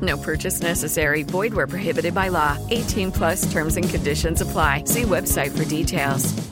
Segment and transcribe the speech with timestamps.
[0.00, 1.24] No purchase necessary.
[1.24, 2.56] Void where prohibited by law.
[2.70, 4.84] 18 plus terms and conditions apply.
[4.84, 6.50] See website for details.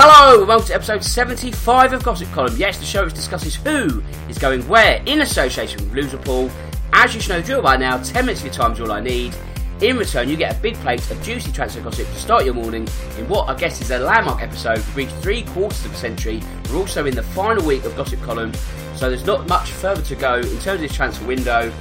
[0.00, 2.54] Hello, welcome to episode 75 of Gossip Column.
[2.56, 6.52] Yes, the show which discusses who is going where in association with Loserpool.
[6.92, 9.00] As you should know drill by now, 10 minutes of your time is all I
[9.00, 9.34] need.
[9.80, 12.88] In return, you get a big plate of juicy transfer gossip to start your morning
[13.16, 14.78] in what I guess is a landmark episode.
[14.78, 16.42] We've reached three quarters of a century.
[16.68, 18.52] We're also in the final week of Gossip Column,
[18.96, 21.72] so there's not much further to go in terms of this transfer window.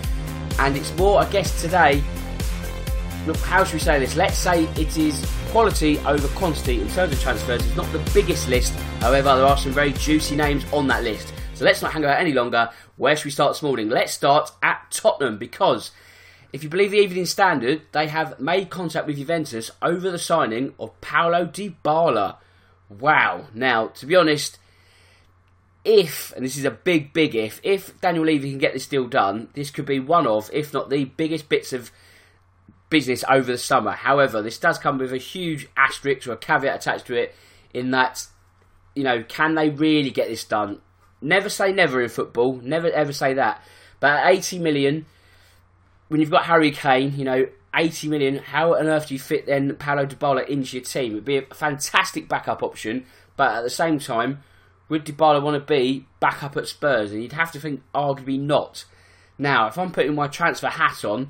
[0.60, 2.04] And it's more, I guess, today.
[3.26, 4.16] Look, how should we say this?
[4.16, 7.66] Let's say it is quality over quantity in terms of transfers.
[7.66, 11.34] It's not the biggest list, however, there are some very juicy names on that list.
[11.56, 12.70] So let's not hang about any longer.
[12.98, 13.90] Where should we start this morning?
[13.90, 15.90] Let's start at Tottenham because
[16.54, 20.74] if you believe the Evening Standard, they have made contact with Juventus over the signing
[20.80, 22.38] of Paulo Dybala.
[22.90, 23.48] Wow.
[23.54, 24.58] Now, to be honest,
[25.84, 29.08] if, and this is a big, big if, if Daniel Levy can get this deal
[29.08, 31.92] done, this could be one of, if not the biggest bits of
[32.90, 33.92] business over the summer.
[33.92, 37.36] However, this does come with a huge asterisk or a caveat attached to it
[37.74, 38.26] in that,
[38.96, 40.82] you know, can they really get this done?
[41.22, 43.62] Never say never in football, never ever say that.
[44.00, 45.06] But at 80 million,
[46.08, 49.46] when you've got Harry Kane, you know, 80 million, how on earth do you fit
[49.46, 51.12] then Paulo Dybala into your team?
[51.12, 54.44] It would be a fantastic backup option, but at the same time,
[54.90, 57.12] would Dybala want to be back up at Spurs?
[57.12, 58.86] And you'd have to think arguably not.
[59.38, 61.30] Now, if I'm putting my transfer hat on,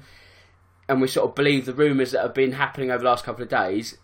[0.88, 3.44] and we sort of believe the rumours that have been happening over the last couple
[3.44, 3.98] of days,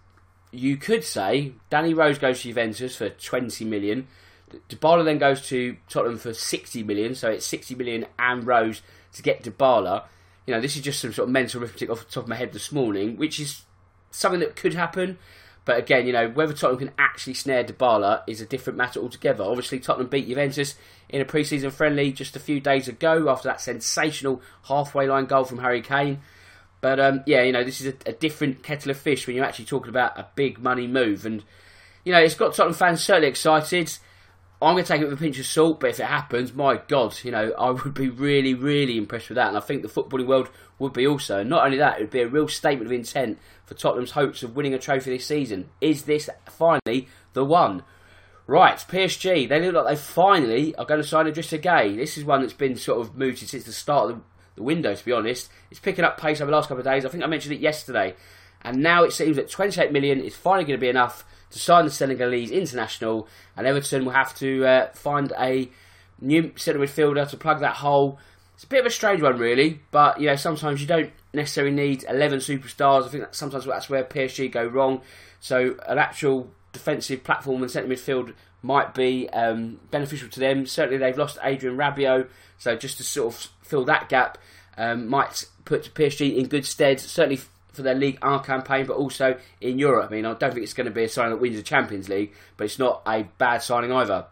[0.52, 4.08] you could say Danny Rose goes to Juventus for 20 million.
[4.70, 8.82] Dybala then goes to Tottenham for 60 million, so it's 60 million and Rose
[9.14, 10.04] to get Dybala
[10.46, 12.36] you know, this is just some sort of mental arithmetic off the top of my
[12.36, 13.64] head this morning, which is
[14.12, 15.18] something that could happen.
[15.66, 19.44] But again, you know, whether Tottenham can actually snare Dybala is a different matter altogether.
[19.44, 20.76] Obviously, Tottenham beat Juventus
[21.08, 25.46] in a pre-season friendly just a few days ago after that sensational halfway line goal
[25.46, 26.20] from Harry Kane.
[26.82, 29.46] But um, yeah, you know, this is a, a, different kettle of fish when you're
[29.46, 31.42] actually talking about a big money move, and
[32.04, 33.98] you know, it's got Tottenham fans certainly excited.
[34.64, 36.78] I'm going to take it with a pinch of salt, but if it happens, my
[36.88, 39.50] God, you know, I would be really, really impressed with that.
[39.50, 41.40] And I think the footballing world would be also.
[41.40, 44.44] And not only that, it would be a real statement of intent for Tottenham's hopes
[44.44, 45.70] of winning a trophy this season.
[45.82, 47.84] Is this finally the one?
[48.46, 51.96] Right, PSG, they look like they finally are going to sign Idrissa Gueye.
[51.96, 54.22] This is one that's been sort of mooted since the start of
[54.56, 55.50] the window, to be honest.
[55.72, 57.06] It's picking up pace over the last couple of days.
[57.06, 58.16] I think I mentioned it yesterday.
[58.62, 61.86] And now it seems that 28 million is finally going to be enough to sign
[61.86, 65.70] the Senegalese international, and Everton will have to uh, find a
[66.20, 68.20] new centre midfielder to plug that hole.
[68.56, 71.74] It's a bit of a strange one, really, but you know sometimes you don't necessarily
[71.74, 73.06] need 11 superstars.
[73.06, 75.02] I think that sometimes that's where PSG go wrong.
[75.40, 78.34] So an actual defensive platform and centre midfield
[78.64, 80.66] might be um, beneficial to them.
[80.66, 84.40] Certainly, they've lost Adrien Rabiot, so just to sort of fill that gap
[84.78, 87.00] um, might put PSG in good stead.
[87.00, 87.42] Certainly
[87.74, 90.10] for their League R campaign, but also in Europe.
[90.10, 92.08] I mean, I don't think it's going to be a signing that wins the Champions
[92.08, 94.28] League, but it's not a bad signing either.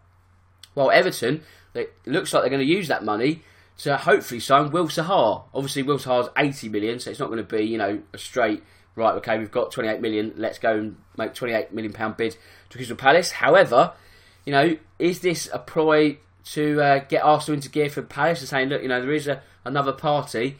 [0.75, 1.41] Well, Everton,
[1.73, 3.43] it looks like they're going to use that money
[3.79, 5.43] to hopefully sign Will Zaha.
[5.53, 8.63] Obviously, Will Zaha's 80 million, so it's not going to be, you know, a straight,
[8.95, 12.37] right, okay, we've got 28 million, let's go and make 28 million pound bid
[12.69, 13.31] to Crystal Palace.
[13.31, 13.93] However,
[14.45, 18.49] you know, is this a ploy to uh, get Arsenal into gear for Palace and
[18.49, 20.57] saying, look, you know, there is a, another party.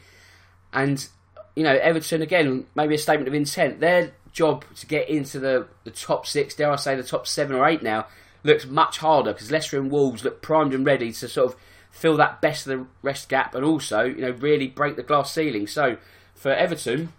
[0.72, 1.06] And,
[1.54, 3.80] you know, Everton, again, maybe a statement of intent.
[3.80, 7.56] Their job to get into the, the top six, dare I say the top seven
[7.56, 8.06] or eight now,
[8.44, 11.56] looks much harder because Leicester and Wolves look primed and ready to sort of
[11.90, 15.32] fill that best of the rest gap and also, you know, really break the glass
[15.32, 15.66] ceiling.
[15.66, 15.98] So
[16.34, 17.12] for Everton,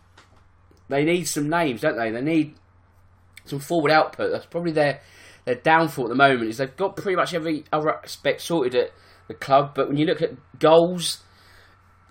[0.90, 2.12] they need some names, don't they?
[2.12, 2.56] They need
[3.46, 4.32] some forward output.
[4.32, 5.02] That's probably their
[5.46, 6.50] their downfall at the moment.
[6.50, 8.92] Is they've got pretty much every other aspect sorted at
[9.28, 11.24] the club, but when you look at goals,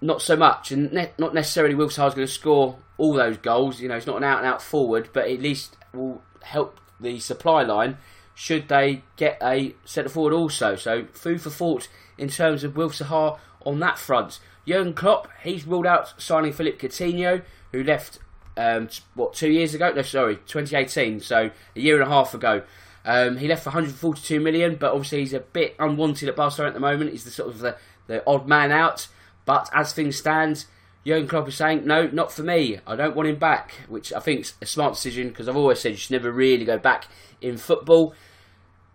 [0.03, 3.81] not so much, and ne- not necessarily Will Zaha's going to score all those goals.
[3.81, 7.19] You know, he's not an out and out forward, but at least will help the
[7.21, 7.97] supply line.
[8.35, 10.77] Should they get a centre forward also?
[10.77, 11.89] So food for thought
[12.19, 14.41] in terms of Will Zaha on that front.
[14.67, 18.19] Jurgen Klopp, he's ruled out signing Philippe Coutinho, who left
[18.57, 19.93] um, what two years ago?
[19.93, 21.21] No, sorry, 2018.
[21.21, 22.63] So a year and a half ago.
[23.05, 26.75] Um, he left for 142 million, but obviously he's a bit unwanted at Barcelona at
[26.75, 27.11] the moment.
[27.11, 27.77] He's the sort of the,
[28.07, 29.09] the odd man out.
[29.45, 30.65] But as things stand,
[31.05, 32.79] Jurgen Klopp is saying, no, not for me.
[32.87, 35.81] I don't want him back, which I think is a smart decision because I've always
[35.81, 37.09] said you should never really go back
[37.41, 38.15] in football.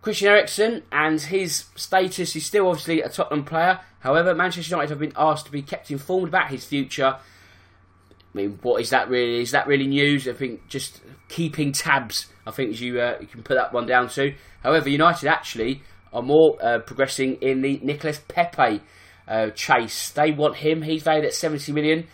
[0.00, 3.80] Christian Eriksen and his status, he's still obviously a Tottenham player.
[4.00, 7.16] However, Manchester United have been asked to be kept informed about his future.
[7.18, 9.42] I mean, what is that really?
[9.42, 10.28] Is that really news?
[10.28, 12.26] I think just keeping tabs.
[12.46, 14.34] I think you uh, you can put that one down to.
[14.62, 18.80] However, United actually are more uh, progressing in the Nicolas Pepe
[19.28, 20.10] uh, chase.
[20.10, 20.82] They want him.
[20.82, 22.06] He's valued at 70 million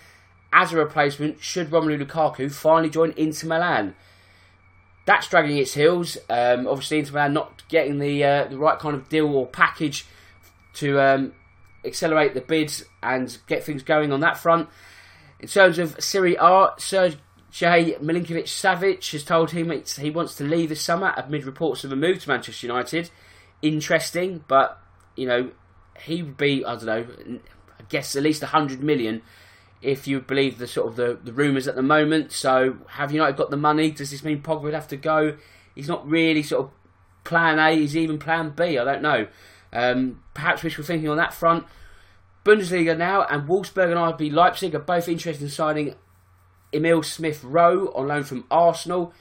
[0.53, 1.41] as a replacement.
[1.41, 3.95] Should Romelu Lukaku finally join Inter Milan?
[5.07, 6.17] That's dragging its heels.
[6.29, 10.07] Um, obviously, Inter Milan not getting the uh, the right kind of deal or package
[10.75, 11.33] to um,
[11.85, 14.69] accelerate the bids and get things going on that front.
[15.41, 17.19] In terms of Serie A, Serge
[17.53, 21.97] Milinkovic Savic has told him he wants to leave this summer amid reports of a
[21.97, 23.11] move to Manchester United.
[23.63, 24.81] Interesting, but
[25.17, 25.51] you know
[26.01, 27.07] he would be I don't know,
[27.79, 29.23] I guess at least hundred million
[29.85, 32.33] if you believe the sort of the, the rumours at the moment.
[32.33, 33.91] So have United got the money?
[33.91, 35.37] Does this mean Pogba would have to go?
[35.75, 36.71] He's not really sort of
[37.23, 37.77] plan A.
[37.77, 38.79] He's even plan B.
[38.79, 39.27] I don't know.
[39.73, 41.67] Um, perhaps wishful thinking on that front.
[42.45, 45.95] Bundesliga now, and Wolfsburg and RB Leipzig are both interested in signing
[46.75, 49.13] Emile Smith Rowe on loan from Arsenal,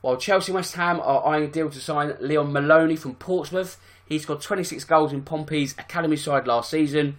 [0.00, 3.80] while Chelsea West Ham are eyeing a deal to sign Leon Maloney from Portsmouth.
[4.06, 7.16] He's got 26 goals in Pompey's academy side last season.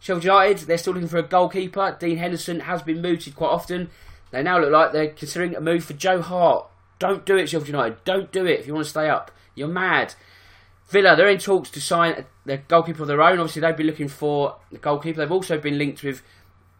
[0.00, 1.96] Sheffield United, they're still looking for a goalkeeper.
[1.98, 3.90] Dean Henderson has been mooted quite often.
[4.30, 6.66] They now look like they're considering a move for Joe Hart.
[6.98, 8.04] Don't do it, Sheffield United.
[8.04, 9.30] Don't do it if you want to stay up.
[9.54, 10.14] You're mad.
[10.88, 13.38] Villa, they're in talks to sign their goalkeeper of their own.
[13.38, 15.18] Obviously, they'd be looking for the goalkeeper.
[15.18, 16.22] They've also been linked with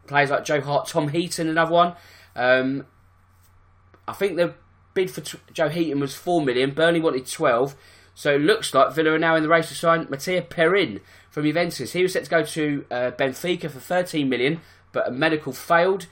[0.06, 1.94] players like Joe Hart, Tom Heaton, another one.
[2.36, 2.86] Um,
[4.06, 4.54] I think the
[4.94, 6.72] bid for t- Joe Heaton was 4 million.
[6.72, 7.76] Burnley wanted 12.
[8.14, 11.00] So it looks like Villa are now in the race to sign Matteo Perin
[11.30, 11.92] from Juventus.
[11.92, 14.60] He was set to go to uh, Benfica for 13 million,
[14.92, 16.06] but a medical failed.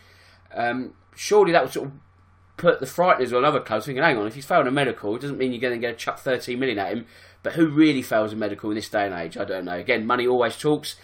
[0.52, 1.93] Um, surely that would sort of
[2.56, 5.20] put the frighteners on other clubs thinking, hang on, if he's failed a medical, it
[5.20, 7.06] doesn't mean you're going to get a chuck 13 million at him.
[7.43, 9.37] But who really fails a medical in this day and age?
[9.37, 9.79] I don't know.
[9.79, 10.96] Again, money always talks.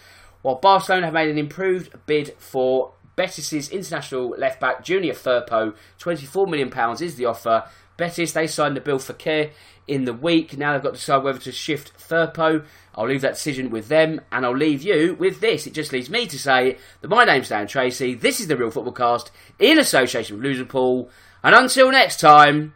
[0.43, 6.49] While Barcelona have made an improved bid for Betis's international left back Junior Firpo, £24
[6.49, 7.65] million is the offer.
[7.97, 9.51] Betis, they signed Nabil Fekir
[9.89, 10.57] in the week.
[10.57, 12.65] Now they've got to decide whether to shift Firpo.
[12.95, 15.67] I'll leave that decision with them, and I'll leave you with this.
[15.67, 18.15] It just leaves me to say that my name's Dan Tracy.
[18.15, 21.11] This is the Real Football Cast in association with Loserpool.
[21.43, 22.73] And until next time,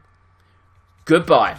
[1.04, 1.58] goodbye.